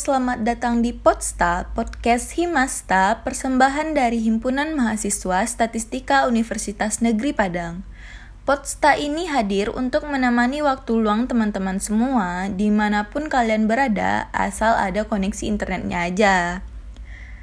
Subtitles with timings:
[0.00, 7.84] selamat datang di Podsta, podcast Himasta, persembahan dari Himpunan Mahasiswa Statistika Universitas Negeri Padang.
[8.48, 14.72] Podsta ini hadir untuk menemani waktu luang teman-teman semua, di mana pun kalian berada, asal
[14.72, 16.36] ada koneksi internetnya aja.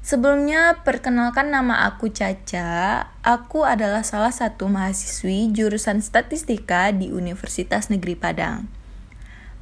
[0.00, 3.12] Sebelumnya, perkenalkan nama aku Caca.
[3.20, 8.77] Aku adalah salah satu mahasiswi jurusan statistika di Universitas Negeri Padang.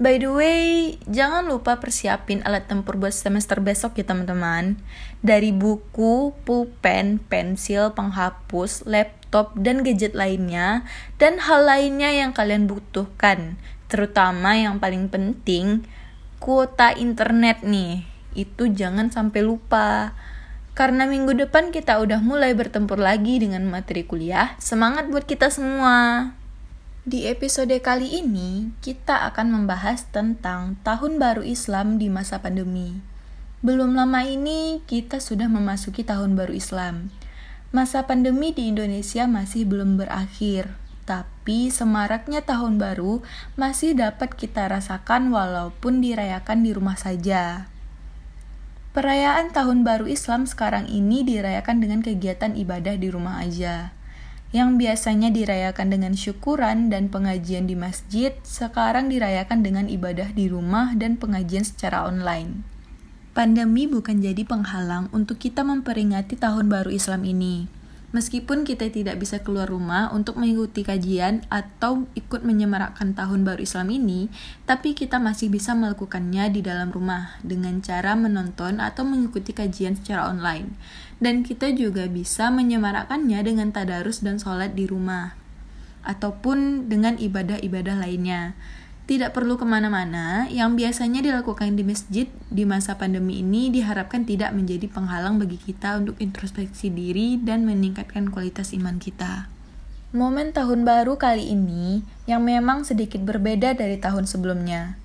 [0.00, 4.80] By the way, jangan lupa persiapin alat tempur buat semester besok ya teman-teman.
[5.20, 10.88] Dari buku, pulpen, pensil, penghapus, laptop, dan gadget lainnya,
[11.20, 13.60] dan hal lainnya yang kalian butuhkan.
[13.92, 15.84] Terutama yang paling penting,
[16.40, 18.08] kuota internet nih.
[18.32, 20.16] Itu jangan sampai lupa.
[20.72, 24.56] Karena minggu depan kita udah mulai bertempur lagi dengan materi kuliah.
[24.56, 26.32] Semangat buat kita semua!
[27.02, 33.02] Di episode kali ini, kita akan membahas tentang Tahun Baru Islam di masa pandemi.
[33.58, 37.10] Belum lama ini, kita sudah memasuki Tahun Baru Islam.
[37.74, 43.26] Masa pandemi di Indonesia masih belum berakhir, tapi semaraknya Tahun Baru
[43.58, 47.66] masih dapat kita rasakan walaupun dirayakan di rumah saja.
[48.94, 53.90] Perayaan Tahun Baru Islam sekarang ini dirayakan dengan kegiatan ibadah di rumah aja
[54.52, 60.92] yang biasanya dirayakan dengan syukuran dan pengajian di masjid, sekarang dirayakan dengan ibadah di rumah
[60.92, 62.60] dan pengajian secara online.
[63.32, 67.81] Pandemi bukan jadi penghalang untuk kita memperingati Tahun Baru Islam ini.
[68.12, 73.88] Meskipun kita tidak bisa keluar rumah untuk mengikuti kajian atau ikut menyemarakkan Tahun Baru Islam
[73.88, 74.28] ini,
[74.68, 80.28] tapi kita masih bisa melakukannya di dalam rumah dengan cara menonton atau mengikuti kajian secara
[80.28, 80.76] online.
[81.24, 85.32] Dan kita juga bisa menyemarakkannya dengan tadarus dan sholat di rumah,
[86.04, 88.52] ataupun dengan ibadah-ibadah lainnya
[89.12, 94.56] tidak perlu ke mana-mana, yang biasanya dilakukan di masjid di masa pandemi ini diharapkan tidak
[94.56, 99.52] menjadi penghalang bagi kita untuk introspeksi diri dan meningkatkan kualitas iman kita.
[100.16, 104.96] Momen tahun baru kali ini yang memang sedikit berbeda dari tahun sebelumnya.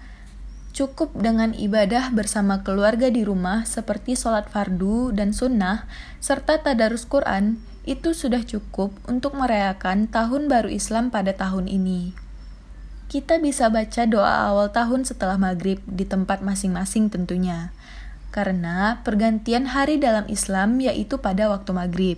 [0.72, 5.84] Cukup dengan ibadah bersama keluarga di rumah seperti sholat fardu dan sunnah,
[6.24, 12.27] serta tadarus Quran, itu sudah cukup untuk merayakan tahun baru Islam pada tahun ini
[13.08, 17.72] kita bisa baca doa awal tahun setelah maghrib di tempat masing-masing tentunya.
[18.36, 22.18] Karena pergantian hari dalam Islam yaitu pada waktu maghrib.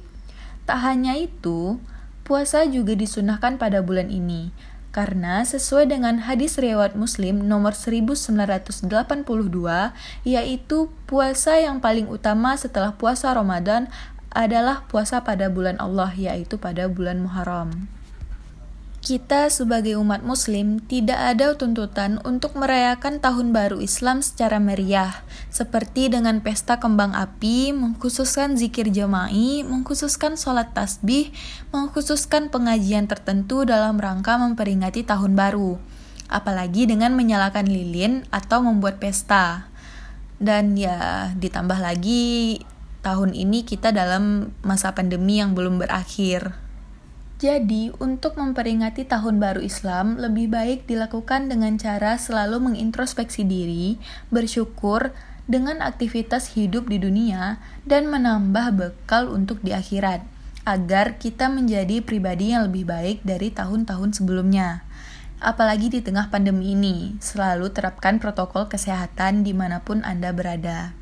[0.66, 1.78] Tak hanya itu,
[2.26, 4.50] puasa juga disunahkan pada bulan ini.
[4.90, 8.90] Karena sesuai dengan hadis riwayat Muslim nomor 1982,
[10.26, 13.86] yaitu puasa yang paling utama setelah puasa Ramadan
[14.34, 17.99] adalah puasa pada bulan Allah, yaitu pada bulan Muharram.
[19.00, 26.12] Kita sebagai umat muslim tidak ada tuntutan untuk merayakan tahun baru Islam secara meriah, seperti
[26.12, 31.32] dengan pesta kembang api, mengkhususkan zikir jama'i, mengkhususkan sholat tasbih,
[31.72, 35.80] mengkhususkan pengajian tertentu dalam rangka memperingati tahun baru,
[36.28, 39.72] apalagi dengan menyalakan lilin atau membuat pesta.
[40.44, 42.60] Dan ya, ditambah lagi
[43.00, 46.68] tahun ini kita dalam masa pandemi yang belum berakhir.
[47.40, 53.96] Jadi, untuk memperingati Tahun Baru Islam, lebih baik dilakukan dengan cara selalu mengintrospeksi diri,
[54.28, 55.16] bersyukur
[55.48, 60.20] dengan aktivitas hidup di dunia, dan menambah bekal untuk di akhirat,
[60.68, 64.84] agar kita menjadi pribadi yang lebih baik dari tahun-tahun sebelumnya.
[65.40, 70.99] Apalagi di tengah pandemi ini, selalu terapkan protokol kesehatan di mana pun Anda berada.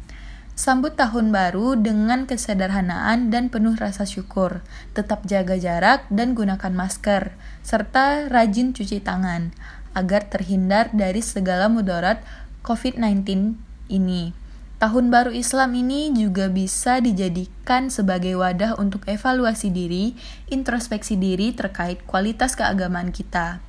[0.57, 4.65] Sambut tahun baru dengan kesederhanaan dan penuh rasa syukur.
[4.97, 9.53] Tetap jaga jarak dan gunakan masker, serta rajin cuci tangan
[9.93, 12.25] agar terhindar dari segala mudarat
[12.65, 13.53] COVID-19
[13.93, 14.33] ini.
[14.81, 20.17] Tahun baru Islam ini juga bisa dijadikan sebagai wadah untuk evaluasi diri,
[20.49, 23.61] introspeksi diri terkait kualitas keagamaan kita,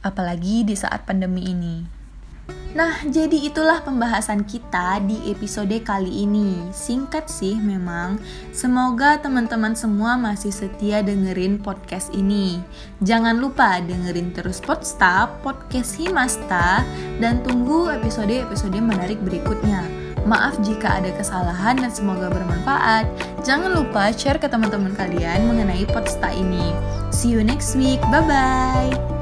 [0.00, 1.95] apalagi di saat pandemi ini.
[2.76, 6.60] Nah, jadi itulah pembahasan kita di episode kali ini.
[6.76, 8.20] Singkat sih memang.
[8.52, 12.60] Semoga teman-teman semua masih setia dengerin podcast ini.
[13.00, 16.84] Jangan lupa dengerin terus Podsta, podcast Himasta,
[17.16, 19.80] dan tunggu episode-episode menarik berikutnya.
[20.28, 23.08] Maaf jika ada kesalahan dan semoga bermanfaat.
[23.40, 26.76] Jangan lupa share ke teman-teman kalian mengenai Podsta ini.
[27.08, 28.04] See you next week.
[28.12, 29.15] Bye-bye.